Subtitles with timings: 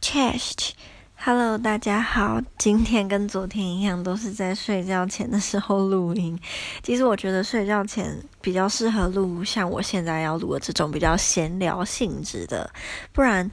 [0.00, 2.40] Chest，Hello，大家好。
[2.58, 6.40] 今天跟昨天一样，都是在睡觉前的时候录音。
[6.82, 12.70] 其实我觉得睡觉前比较适合录像我现在要录的这种比较闲聊性质的，
[13.12, 13.48] 不然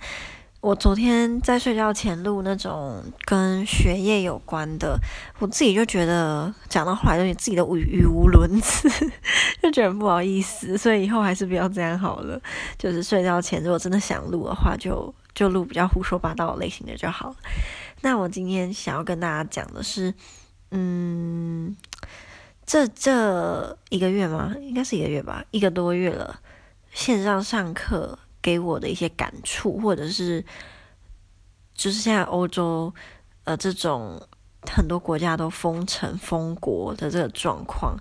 [0.62, 4.98] 我昨天在睡觉前录那种跟学业有关的，
[5.40, 8.90] 我自己就觉得讲到后来，就自己的语语无伦次，
[9.62, 12.42] 就觉得不好意思，所以以后还是不要这样好了。
[12.78, 15.14] 就是睡觉前，如果真的想录的话，就。
[15.38, 17.35] 就录比较胡说八道类型的就好了。
[18.02, 20.12] 那我今天想要跟大家讲的是，
[20.72, 21.77] 嗯，
[22.66, 24.55] 这这一个月吗？
[24.60, 26.40] 应该是一个月吧，一个多月了。
[26.91, 30.44] 线上上课给我的一些感触，或者是
[31.76, 32.91] 就是现在欧洲
[33.44, 34.20] 呃这种
[34.63, 37.96] 很多国家都封城封国的这个状况。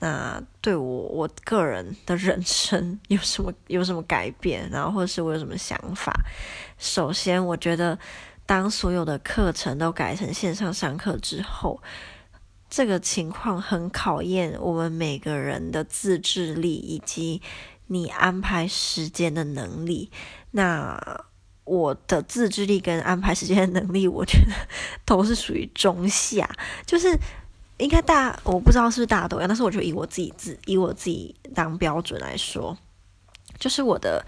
[0.00, 4.70] 那对我我个人的人生有什么有什么改变？
[4.70, 6.12] 然后或者是我有什么想法？
[6.78, 7.98] 首先，我觉得
[8.46, 11.82] 当所有的课程都改成线上上课之后，
[12.70, 17.42] 这个情况很考验我们每个人的自制力以及
[17.88, 20.12] 你安排时间的能力。
[20.52, 21.24] 那
[21.64, 24.52] 我的自制力跟安排时间的能力，我觉得
[25.04, 26.48] 都是属于中下，
[26.86, 27.18] 就是。
[27.78, 32.76] 应该大，我不知道是不是大家都一样，但是我就以我自己自以我自己当标准来说，
[33.58, 34.24] 就是我的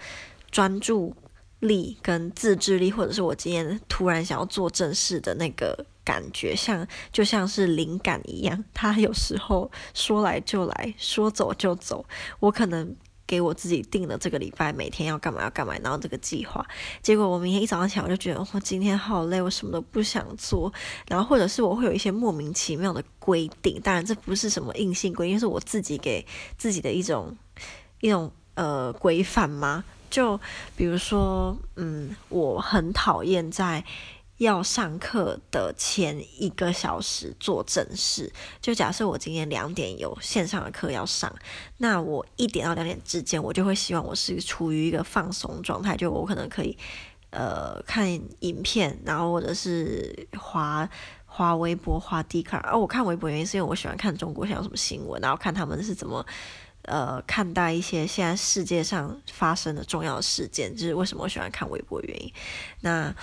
[0.49, 1.15] 专注
[1.59, 12.05] 力跟自制力，或者是我今天突然想要做正事的那个感觉，像就像是灵感一样，它有时候说来就来，说走就走，
[12.39, 12.95] 我可能。
[13.31, 16.67] 给我自己定了这个礼拜每天要干嘛要干嘛，然后这个计划，
[17.01, 20.69] 结果我明天一早上起来我就觉得我今天好累，我什么都不想做，
[21.07, 27.33] 然后或者是我会有一些莫名其妙的规定，当然这不是什么硬性规定，是我自己给自己的一种
[28.01, 29.85] 一种呃规范吗？
[30.09, 30.37] 就
[30.75, 33.81] 比如说，嗯，我很讨厌在。
[34.41, 41.31] 要上课的前一个小时做正事，就假设我今天两点有线上的课要上，
[41.77, 46.75] 那我一点到两点之间，我就会希望我是处于一个放松状态，就我可能可以
[47.29, 50.89] 呃看影片，然后或者是滑
[51.27, 52.61] 滑微博、滑 Dcard。
[52.61, 56.25] 而、我看微博原因是因为我喜欢看中国像什么新闻，然后看他们是怎么
[56.85, 62.33] 呃看待一些现在世界上发生的重要事件，就是为什么我喜欢看微博原因。
[62.79, 63.13] 那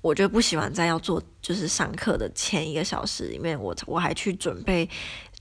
[0.00, 4.88] 我就不喜欢在要做就是上课的前一个小时里面，我我还去准备。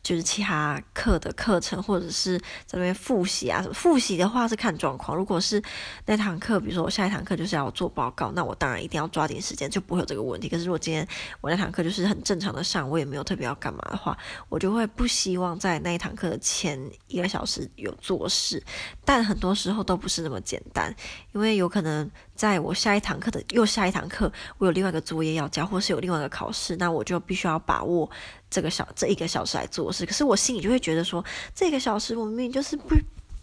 [0.03, 3.65] 就是其他课的课程，或者是在那边复习啊。
[3.73, 5.17] 复习的话是看状况。
[5.17, 5.61] 如果是
[6.05, 10.47] 那堂课，比如说我下一堂课就是要做报告，那我当然一定要抓紧时间，就不会有这个问题。
[10.47, 11.05] 可是如果今天
[11.41, 18.63] 我那堂课就是很正常的上，我也没有特别要干嘛的话，我就会不希望在那一堂课的前一个小时有做事。
[19.03, 20.95] 但很多时候都不是那么简单，
[21.33, 28.09] 因为有可能在我下一堂课的又下一堂课，我有另外一个作业要交，或是有另外一个考试，那我就必须要把握。
[28.49, 32.95] 这个小这一个小时来做事，可是我心里就会觉得说，这个小时我明明就是不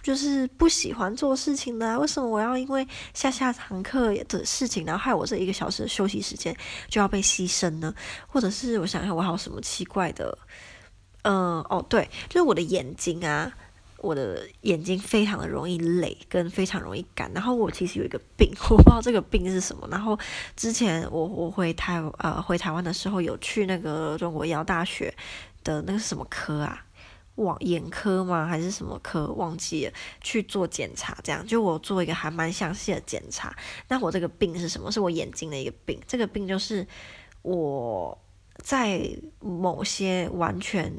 [0.02, 6.54] 就是不喜欢做事情的啊，为什么我要因为下下堂课的事情，然后害我这一个小时的休息时间
[6.88, 7.94] 就要被牺牲呢？
[8.26, 10.36] 或者是我想想，我还有什么奇怪的？
[11.22, 13.50] 嗯，哦，对，就是我的眼睛啊。
[14.04, 17.30] 我的眼睛非常的容易累，跟非常容易干。
[17.32, 19.88] 然后我其实有一个病，我不知道这个病是什么。
[19.90, 20.18] 然后
[20.54, 25.12] 之前我我回台呃回台湾的时候，有去那个中国医药大学
[25.64, 26.84] 的那个什么科啊，
[27.36, 28.46] 望眼科吗？
[28.46, 29.32] 还是什么科？
[29.32, 31.16] 忘记了去做检查。
[31.24, 33.56] 这样就我做一个还蛮详细的检查。
[33.88, 34.92] 那我这个病是什么？
[34.92, 35.98] 是我眼睛的一个病。
[36.06, 36.86] 这个病就是
[37.40, 38.16] 我
[38.58, 39.10] 在
[39.40, 40.92] 某些完全。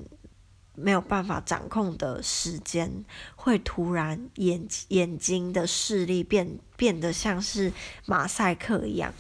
[0.76, 3.04] 没有办法掌控的时间，
[3.36, 7.72] 会突然眼眼睛的视力变变得像是
[8.06, 9.14] 马赛克一样，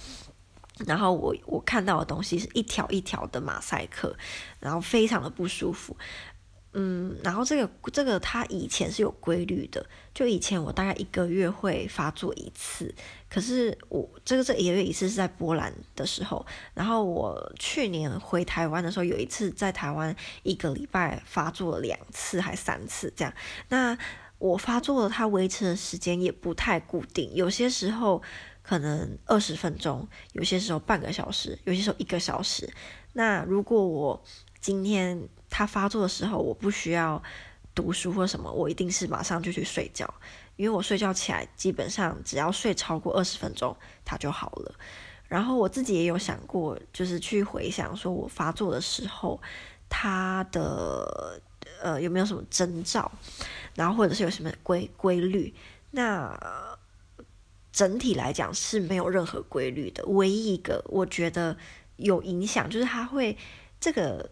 [0.85, 4.15] 然后我我看到的东西是一条一条的马赛克，
[4.59, 5.95] 然后非常的不舒服。
[6.77, 12.93] 嗯，然后这个这个它以前是有规律的，就以前我大概一个月会发作一次，
[13.29, 20.13] 可是我这个这一个月一次是在波兰的时候，然后我去年回台湾的时候有一次在台湾
[20.43, 23.33] 一个礼拜发作了两次还三次这样，
[23.69, 23.97] 那
[24.37, 28.21] 我发作了，它维持的时间也不太固定，有些时候
[28.61, 32.69] 可能二十分钟，有些时候半个小时，有些时候一个小时，
[33.13, 34.21] 那如果我
[34.59, 37.21] 今天他发作的时候，我不需要
[37.73, 40.11] 读书或什么，我一定是马上就去睡觉，
[40.55, 44.75] 因为我睡觉起来基本上只要睡超过二十分钟，它就好了。
[45.27, 49.41] 然后我自己也有想过，就是去回想说我发作的时候，
[49.89, 51.41] 它的
[51.81, 53.11] 呃有没有什么征兆，
[53.75, 55.53] 然后或者是有什么规规律。
[55.91, 56.37] 那
[57.71, 60.05] 整体来讲是没有任何规律的。
[60.05, 61.57] 唯一一个我觉得
[61.95, 63.37] 有影响，就是它会
[63.79, 64.29] 这个。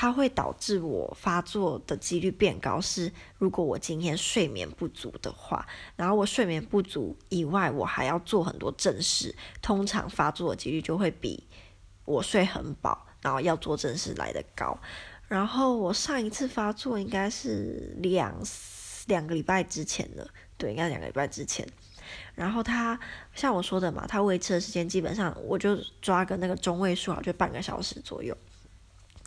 [0.00, 5.66] 它会导致我发作的几率变高，是如果我今天睡眠不足的话，
[5.96, 11.42] 然后我睡眠不足以外，我还要做很多正事，通常发作的几率就会比
[12.04, 14.78] 我睡很饱，然后要做正事来得高。
[15.26, 18.40] 然后我上一次发作应该是两
[19.06, 20.24] 两个礼拜之前了，
[20.56, 21.66] 对，应该两个礼拜之前。
[22.36, 22.96] 然后他
[23.34, 28.36] 像我说的嘛，他维持的时间基本上我就抓个那个中位数啊，就半个小时左右。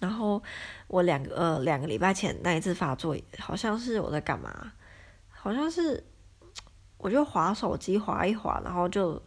[0.02, 0.44] 然后
[0.88, 4.74] 我两个呃两个礼拜前那一次发作，好像是我在干嘛？
[5.30, 6.04] 好像是
[6.98, 9.22] 我就滑手机滑一滑，然后就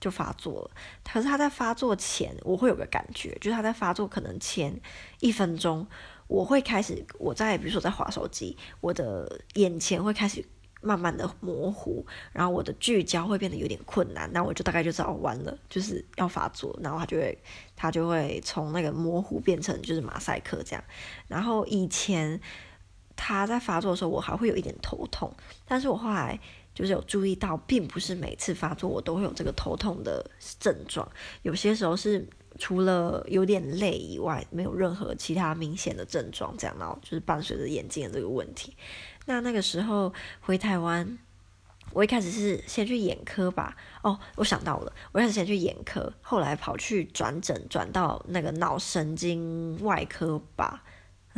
[0.00, 0.70] 就发作了。
[1.04, 4.74] 可是他在发作前，我会有个感觉，就是他在发作可能前
[5.20, 5.86] 一分钟，
[6.26, 10.44] 我会开始我在比如说在滑手机，我的眼前会开始。
[10.84, 17.38] 慢慢的模糊，然后我的聚焦会变得有点困难，那我就大概就知道完了，就是要发作，然后他就会
[17.74, 20.84] 他就会从那个模糊变成就是马赛克这样。
[21.26, 22.38] 然后以前
[23.16, 25.34] 他在发作的时候，我还会有一点头痛，
[25.66, 26.38] 但是我后来
[26.74, 30.28] 就是有注意到，并不是每次发作我都会有这个头痛的
[30.58, 31.08] 症状，
[31.42, 32.26] 有些时候是
[32.58, 38.76] 除了有点累以外，没有任何其他明显的症状，这样，然后就是伴随着眼睛的这个问题。
[39.26, 41.18] 那那个时候回台湾，
[41.92, 43.76] 我一开始是先去眼科吧。
[44.02, 50.84] 哦，我想到了，我一开始先去眼科，后来跑去转诊，转到那个脑神经外科吧，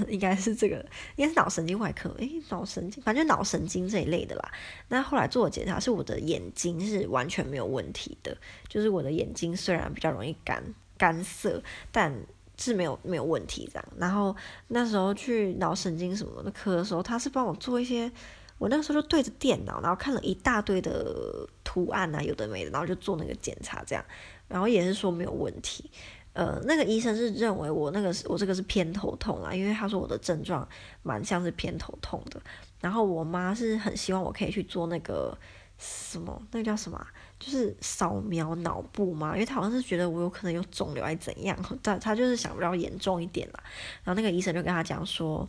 [0.09, 0.85] 应该是这个，
[1.17, 2.11] 应该是脑神经外科。
[2.19, 4.53] 诶，脑神经，反正脑神经这一类的啦。
[4.89, 8.37] 那后来做检查，是我的眼睛是完全没有问题的，
[8.69, 10.63] 就是我的眼睛虽然比较容易干
[10.97, 12.13] 干涩，但。
[12.59, 14.35] 是没有没有问题这样，然后
[14.69, 18.11] 那时候去脑神经什么的科的时候，他是帮我做一些，
[18.57, 24.03] 我那时候就对着电脑，然后看了一大堆的图案啊，有的没的，然后就做那个检查这样，
[24.49, 25.91] 然后也是说没有问题，
[26.33, 30.67] 呃，那个医生是认为我那个我这个是偏头痛啊，因为他说我的症状
[31.03, 32.41] 蛮像是偏头痛的，
[32.81, 35.37] 然后我妈是很希望我可以去做那个
[35.77, 37.07] 什么，那个叫什么？
[37.39, 43.63] 就是扫描脑部嘛，因为他好像是觉得我有可能有肿瘤，还怎样，但他就是想比较严重一点啦。
[44.03, 45.47] 然后那个医生就跟他讲说，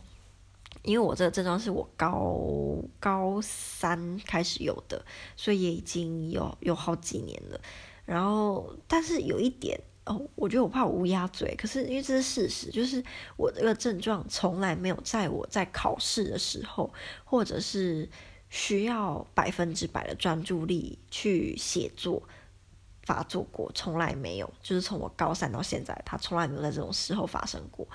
[0.82, 2.38] 因为我这个症状是我高
[3.00, 5.02] 高三开始有的，
[5.34, 7.58] 所以也已经有有好几年了。
[8.04, 13.02] 然后，但是有一点哦，我觉得我怕我乌鸦嘴，可是因为这是事实，就是
[13.38, 16.92] 我这个症状从来没有在我在考试的时候，
[17.24, 18.06] 或者是。
[18.50, 22.22] 需要百分之百的专注力去写作
[23.02, 27.86] 发作过，从来没有，就是从我高三到现在，他从来没有在这种时候发生过，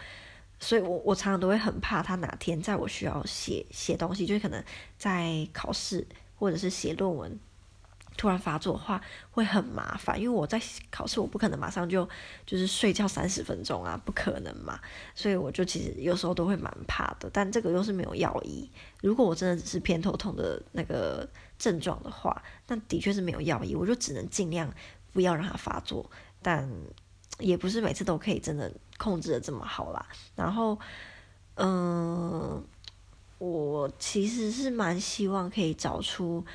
[0.60, 4.64] 所以我我常常都会很怕他哪天在我需要写写东西，就是可能
[4.98, 7.40] 在考试或者是写论文。
[8.16, 9.02] 突然发作的话
[9.32, 10.62] 会很麻烦，因为我在
[10.92, 12.08] 考试，我不可能马上就
[12.46, 14.80] 就是睡觉三十分钟啊，不可能嘛。
[15.16, 18.70] 所以我就其实有时候都会蛮怕的，但这个又是没有药医。
[19.02, 21.28] 如果我真的只是偏头痛的那个
[21.58, 24.72] 症状的话，那的确是没有药医，我就只能尽量
[25.12, 26.10] 不要让它发作。
[26.42, 26.70] 但
[27.40, 30.06] 也不是每次都可以真的控制得这么好啦。
[30.36, 30.78] 然后，
[31.56, 32.64] 嗯，
[33.40, 36.46] 我其实是蛮希望可以找出。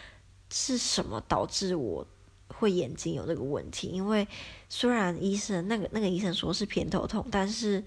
[0.51, 2.07] 是什么导致我
[2.49, 3.89] 会眼睛有这个问题？
[3.89, 4.27] 因为
[4.69, 7.83] 虽然医生那个那个医生说是偏头痛，但是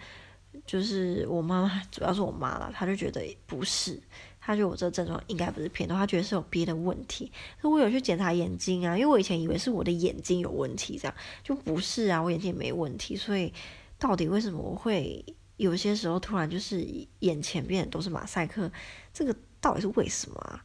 [0.65, 3.99] 就是我妈妈，主要是我妈啦，她就觉得不是，
[4.39, 7.31] 她觉得我这个症状应该不是偏头，她觉得是有别的问题。
[7.61, 13.15] 所以我有去检查眼睛啊，因为我以前以为是我的眼睛有问题，这样就不是啊，我眼睛没问题。
[13.15, 13.53] 所以
[13.97, 15.25] 到底为什么我会
[15.57, 16.85] 有些时候突然就是
[17.19, 18.71] 眼前变都是马赛克？
[19.13, 20.63] 这个到底是为什么啊？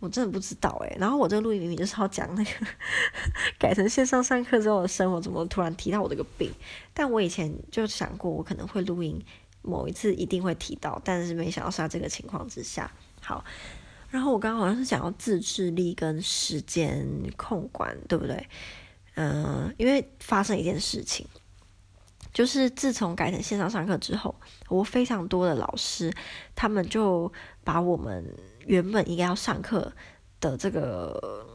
[0.00, 2.50] 我真的不知道哎，然后我这个录音明明就是要讲那个
[3.58, 6.52] 改成线上上课之后的生活，怎么突然提到我这个病？
[6.94, 9.20] 但我以前就想过，我可能会录音，
[9.60, 12.88] 某一次一定会提到，但是没想到是在这个情况之下。
[13.20, 13.44] 好，
[14.08, 17.04] 然后我刚刚好像是讲到自制力跟时间
[17.36, 18.46] 控管，对不对？
[19.16, 21.26] 嗯，因为发生一件事情，
[22.32, 24.32] 就是自从改成线上上课之后，
[24.68, 26.14] 我非常多的老师，
[26.54, 27.32] 他们就
[27.64, 28.24] 把我们。
[28.68, 29.92] 原本应该要上课
[30.40, 31.46] 的这个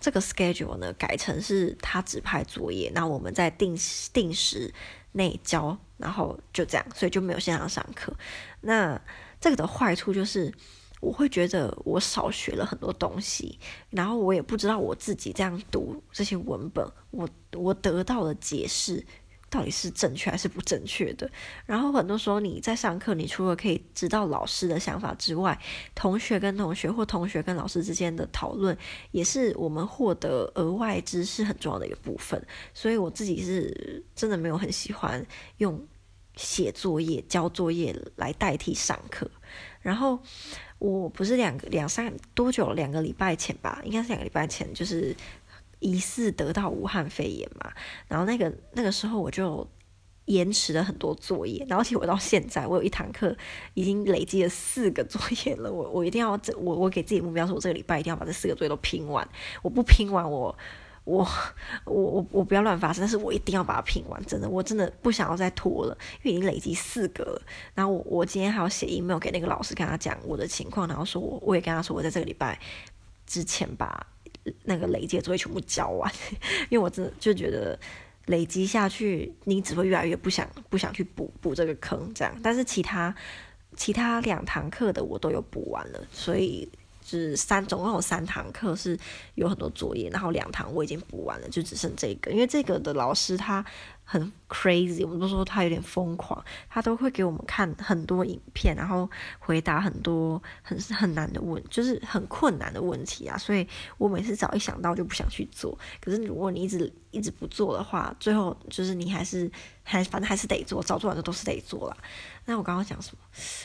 [0.00, 3.78] 这个 schedule 呢，改成是他指派作业，那我们在定
[4.12, 4.74] 定时
[5.12, 8.12] 内交，然后就这样，所以就没有线上上课。
[8.62, 9.00] 那
[9.40, 10.52] 这个的坏处就是，
[11.00, 13.58] 我会觉得我少学了很多东西，
[13.90, 19.06] 然后我也不知道我自己这样读这些文本，我我得到的解释
[19.50, 21.28] 到底是正确还是不正确的。
[21.66, 25.58] 然后很多时候你在上课，你除了可以知道老师的想法之外，
[25.94, 28.76] 同学跟同学或同学跟老师之间的讨论，
[29.10, 32.40] 也是我们获得额外知识很重要的一个部分。
[32.72, 35.26] 所以我自己是真的没有很喜欢
[35.56, 35.84] 用
[36.36, 39.28] 写作业、交作业来代替上课。
[39.80, 40.20] 然后
[40.78, 45.16] 我不是两个两三多久，两个礼拜前吧，应该是两个礼拜前，就是。
[45.80, 47.72] 疑似得到武汉肺炎嘛，
[48.06, 49.66] 然后那个那个时候我就
[50.26, 53.36] 延迟了很多作业，然后其实我到现在我有一堂课
[53.74, 59.26] 已经累积了四个作业了，我我一定要这我我给自己目标说，我这个礼拜一定要把这四个作业都拼完，
[59.62, 60.56] 我不拼完我
[61.04, 61.26] 我
[61.86, 67.42] 我我我不要乱发生，但是我一定要把它拼完，真的我真的不想要再拖了，因为已经累积四个了，
[67.74, 72.60] 然后我我今天还要写 email 给那个老师，跟他讲我的情况，然后说我我也跟他说我在这个礼拜
[73.26, 74.06] 之前把。
[74.64, 76.12] 那个累积的作业全部交完，
[76.68, 77.78] 因为我真的就觉得
[78.26, 82.34] 累积下去，你只会越来越不想不想去补补这个坑，这样。
[82.42, 83.14] 但是其他
[83.76, 86.68] 其他两堂课的我都有补完了，所以
[87.18, 88.98] 是三总共有三堂课是
[89.34, 92.30] 有很多作业，然后两堂我已经补完了，就只剩这个。
[92.30, 93.64] 因为这个的老师他。
[94.02, 103.38] 很 crazy，我们都说他有点疯狂，他都会给我们看很多影片，然后回答很多很很难的问，就是很困难的问题啊。
[103.38, 103.64] 所以
[103.98, 105.78] 我每次只要一想到就不想去做。
[106.00, 109.48] 可是如果你一直一直不做的话，最后就是你还是
[109.84, 111.96] 还反正还是得做，早做晚的都是得做啦。
[112.46, 113.22] 那我刚刚讲什么？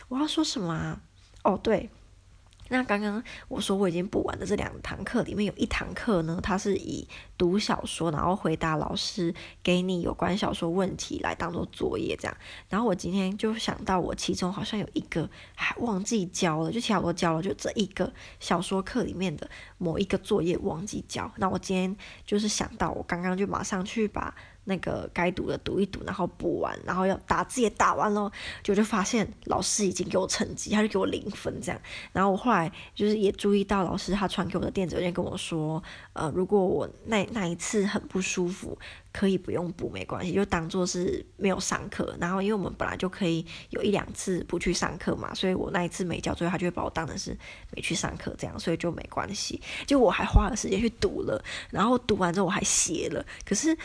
[0.09, 1.01] 我要说什么啊？
[1.43, 1.89] 哦，对。
[2.69, 7.07] 那刚刚我说我已经补完的这两堂课里面有一堂课呢，它是以
[7.37, 12.37] 读小说，然后回答老师给你有关小说问题来当做作业这样。
[12.69, 21.31] 然后我今天就想到我其中好像有一个还忘记交了，就其他都交了，就这一个小说课里面的某一个作业忘记交。
[21.37, 21.95] 那我今天
[22.25, 24.33] 就是想到我刚刚就马上去把。
[24.65, 28.31] 那个该读的读一读，然后补完，然后要打字也打完了，
[28.61, 31.79] 就就发现老师已经给我成绩，他就给我零分这样。
[32.11, 35.81] 然后我后来就是也注意到老师他传给我的电子邮件跟我说，
[36.13, 38.77] 呃，如果我那那一次很不舒服，
[39.13, 42.15] 可以不用补没关系，就当做是没有上课。
[42.19, 47.37] 然后因为我们本来就可以有一两次不去上课嘛，所以我那一次没交作业，他就会把我当成是
[47.73, 49.61] 没去上课这样，所以就没关系。
[49.85, 53.77] 就我还花了时间去读了，然后读完之后我还写了，可是。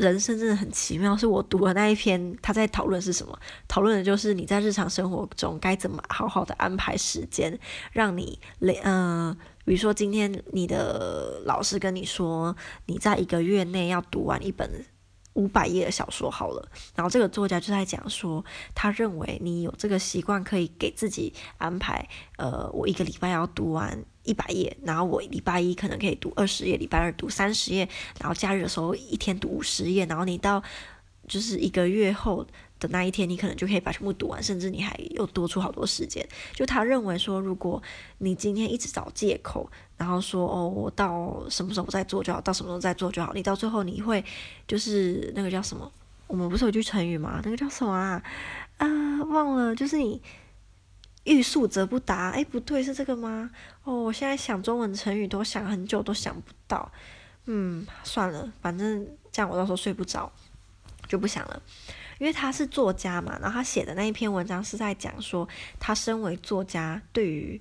[0.00, 3.38] 人生真的很奇妙，是我读的那一篇，他在讨论是什么？
[3.68, 7.58] 讨论的就是你在日常生活中该怎么好好的安排时间，
[7.92, 14.68] 让你累，嗯、呃，比如说今天你的老师跟你说，你在一个月内要读完一本
[15.34, 18.42] 五百页的小说好了，然后这个作家就在讲说，
[18.74, 24.02] 他认为你有这个习惯，可以给自己安排，呃，我一个礼拜要读完。
[24.24, 30.62] 一百页，然后我礼拜一可能可以读二十页，礼拜二读三十页，然后假日的时候一天读五十页，然后你到
[31.26, 32.46] 就是一个月后
[32.78, 36.26] 的那一天，你可能就可以把全部读完，甚至你还又多出好多时间。
[36.52, 37.82] 就他认为说，如果
[38.18, 44.24] 你今天一直找借口，然后说哦，我到什么时候再做就好，到什么时候再做就好，你到最后你会
[44.68, 45.90] 就是那个叫什么？
[46.26, 47.40] 我们不是有句成语吗？
[47.42, 48.22] 那个叫什么啊？
[48.76, 48.86] 啊，
[49.24, 50.20] 忘了，就是你。
[51.30, 53.48] 欲速则不达，哎，不对，是这个吗？
[53.84, 56.90] 哦，我现在想中文成语都想很久都想不到，
[57.44, 60.32] 嗯，算了，反正这样我到时候睡不着，
[61.06, 61.62] 就不想了。
[62.18, 67.60] 因为他是作家嘛，然后他写的那一篇文章是在讲说他身为作家对于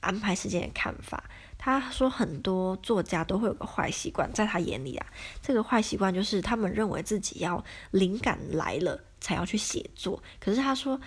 [0.00, 1.24] 安排时间的看法。
[1.56, 5.06] 他说很多作家都会有个坏习惯，在他眼里啊，
[5.40, 11.00] 这个坏习惯就是他们认为自己要灵感来了才要去写作，可是他说。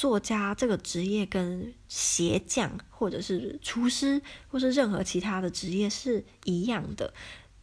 [0.00, 7.12] 作家这个职业跟鞋匠或者是厨师或是任何其他的职业是一样的。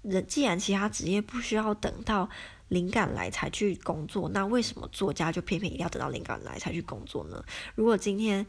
[0.03, 2.29] 人既然其他职业不需要等到
[2.67, 7.43] 灵感来才去工作，那为什么作家就偏偏一定要等到灵感来才去工作呢？
[7.73, 8.45] 如果今天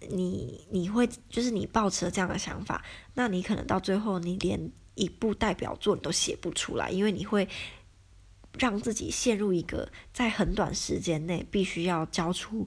[0.00, 7.48] 你你会就是你抱持了这样的想法，那你可能到最后你连一部代表作你都写不出来，因为你会
[8.58, 12.66] 让自己陷入一个在很短时间内必须要交出。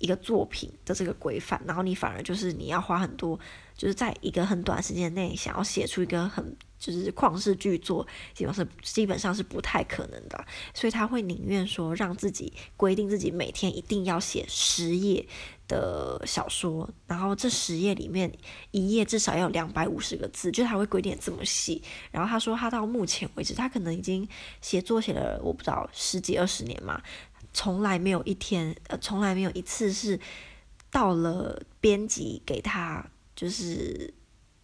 [0.00, 3.38] 一个作品的这个规范，然后你反而就是你要花很多，
[3.76, 15.26] 就是在一个很短时间内想要写出一个很就是旷世巨作，基本上基本上是不太可能的，所以他会宁愿说让自己规定自己每天一定要写十页
[15.68, 18.32] 的小说，然后这十页里面
[18.70, 21.82] 一页至少要有两百五十个字，就他会规定这么细。
[22.10, 24.26] 然后他说他到目前为止，他可能已经
[24.62, 27.02] 写作写了我不知道十几二十年嘛。
[27.52, 30.18] 从来没有一天，呃，从来没有一次是
[30.90, 33.04] 到了编辑给他
[33.34, 34.12] 就是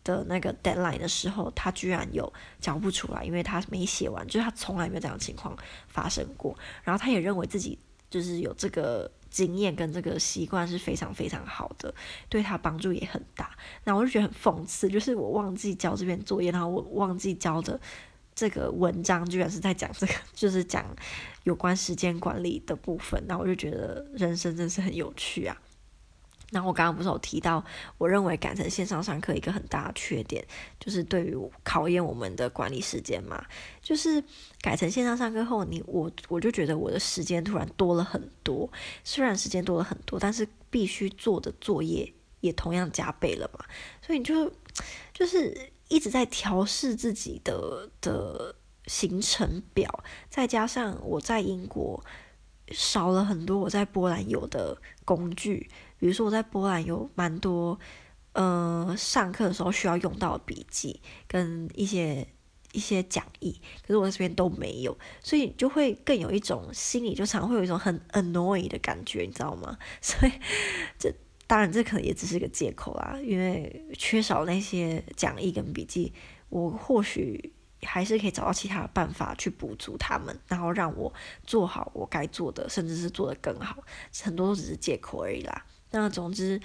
[0.05, 5.57] 的那个 deadline 的时候，他居然有交不出来，因为他没写完，就是他从来没有这样的情况
[5.89, 6.57] 发生过。
[6.85, 7.79] 然后他也认为自己
[8.09, 11.93] 就是有这个经验跟这个习惯是非常非常好的，
[12.29, 13.51] 对他帮助也很大。
[13.85, 17.81] 那我就觉得很讽刺，就是我忘记交这篇作业，然后我忘记交的
[18.37, 20.85] 这个文章，居然是在讲这个， 就是讲
[21.45, 23.21] 有关时间管理的部分。
[23.27, 25.57] 那我就觉得人生真是很有趣啊。
[26.53, 27.65] 然后我刚刚不是有提到，
[27.99, 30.47] 我认为改成线上上课一个很大的缺点，
[30.79, 33.45] 就是对于考验我们的管理时间嘛。
[33.83, 34.23] 就是
[34.61, 38.71] 改成线上上课后，你我我就觉得我的时间突然多了很多。
[39.03, 43.65] 虽然时间多了很多，但是必须做的作业也同样加倍了嘛。
[44.01, 44.53] 所以你就
[45.13, 48.55] 就是一直在调试自己的的
[48.87, 52.05] 行程表，再加上我在英国
[52.71, 55.71] 少了很多我在波兰有的工具。
[55.99, 57.79] 比如说我在波兰有蛮多，
[58.33, 62.27] 呃，上课的时候需要用到的笔记跟一些
[62.73, 69.79] 一些讲义，可是我在这边都没有，所以就会更有一种心里就常会有一种很 annoy 的感觉，你知道吗？
[70.03, 70.33] 所以
[70.99, 71.11] 这
[71.47, 76.13] 当然这可能也只是个借口啦，因为缺少那些讲义跟笔记，
[76.49, 81.13] 我或许还是可以找到其他的办法去补足他们，然后让我
[81.45, 83.77] 做好我该做的，甚至是做得更好，
[84.25, 85.65] 很多都只是借口而已啦。
[85.93, 86.61] 那总之，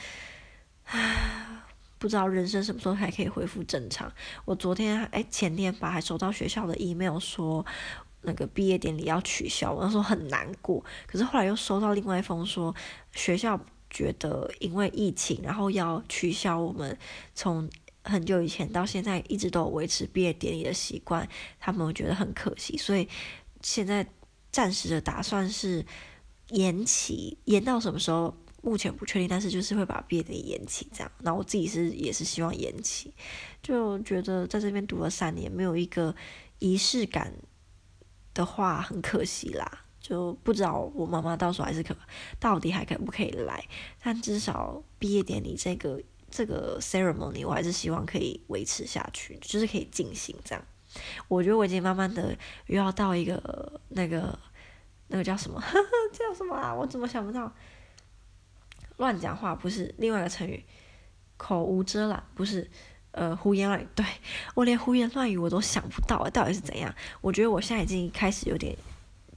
[0.86, 1.64] 唉，
[2.00, 4.12] 不知道人生什么时候才可以恢复正常。
[4.46, 7.64] 我昨天哎前天吧，还收到学校的 email 说
[8.24, 10.84] 那个毕业典礼要取消，我那时候很难过。
[11.06, 12.74] 可是后来又收到另外一封说，
[13.14, 13.60] 学校
[13.92, 16.98] 觉得因为疫情，然后要取消我们
[17.36, 17.70] 从
[18.04, 21.30] 很久以前到现在一直都有维持毕业典礼的习惯，
[21.60, 23.08] 他们觉得很可惜，所以
[23.62, 24.08] 现在
[24.52, 25.86] 暂时的打算是
[26.50, 28.36] 延期，延到什么时候？
[28.64, 31.12] 目前不确定，但是就是会把毕业典礼延期这样。
[31.22, 33.12] 那我自己是也是希望延期，
[33.64, 36.16] 就觉得在这边读了三年，没有一个
[36.60, 37.34] 仪式感
[38.36, 39.86] 的话，很可惜啦。
[40.12, 41.96] 就不知道我妈妈到时候还是可
[42.38, 43.64] 到底还可不可以来，
[44.04, 50.62] 但至少毕业典礼这个这个 ceremony 我还是希望可以维持下去，就是可以进行这样。
[51.30, 54.38] 我觉得我已经慢慢的又要到一个那个
[55.08, 55.64] 那个叫什么
[56.12, 56.76] 叫什么啊？
[56.76, 57.50] 我怎么想不到？
[58.98, 60.62] 乱讲话不是另外一个成语，
[61.38, 62.70] 口无遮拦不是，
[63.12, 63.88] 呃，胡言乱语。
[63.96, 64.06] 对，
[64.56, 66.94] 我连胡言乱语我都想不到，到底是怎样？
[67.22, 68.78] 我觉得我现在已经开始有点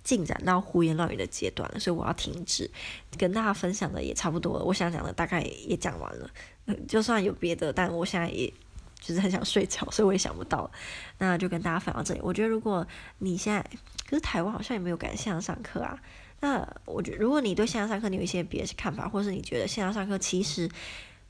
[0.05, 2.71] 进展到胡言乱语的阶段了，所以我要停止。
[3.19, 6.31] 跟大家分享的也差不多了，我想讲的大概也讲完了。
[6.87, 8.53] 就算有别的，但我现在也
[9.01, 10.71] 就是很想睡觉，所以我也想不到。
[11.19, 12.21] 那就跟大家分享到这里。
[12.23, 12.87] 我觉得如果
[13.19, 13.61] 你现在，
[14.09, 15.99] 可是台湾好像也没有改线上上课啊。
[16.41, 20.69] 那我觉得，如果你对线上上课你有一些别的看法，或是你觉得线上上课其实，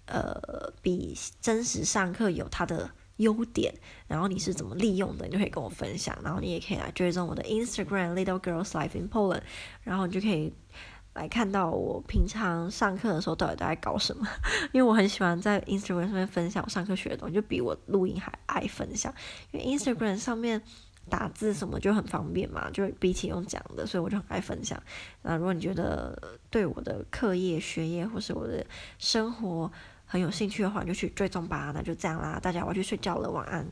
[0.06, 3.74] 呃，比真实上课有它的优点，
[4.06, 6.16] 然后你是怎么利用的，你就可以跟我分享。
[6.22, 9.42] 然后你也可以来追踪我的 Instagram Little Girls Life in Poland，
[9.82, 10.52] 然后你就可以
[11.14, 14.26] 来看到我平常上课的时候到底都在搞什么。
[14.72, 19.12] 因为我很喜欢在 Instagram 上面分享我上课学的东西，就比我录音还爱分享。
[19.52, 20.62] 因为 Instagram 上面。
[21.06, 24.82] 打字什么就很方便嘛，就比起用讲的，所以我就很爱分享。
[25.20, 28.64] 那如果你觉得对我的课业、学业或是我的
[28.98, 29.70] 生活
[30.14, 31.72] 很有兴趣的话，你就去追踪吧。
[31.74, 33.66] 那就这样啦，大家我要去睡觉了，晚安。